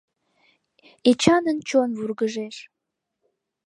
Эчанын 1.09 1.57
чон 1.69 1.89
вургыжеш. 1.97 2.55